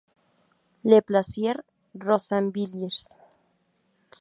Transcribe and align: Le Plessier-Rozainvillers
Le 0.83 0.99
Plessier-Rozainvillers 1.03 3.11